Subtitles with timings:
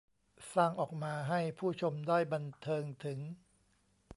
[0.53, 3.19] สร้างออกมาให้ผู้ชมได้บันเทิงถึง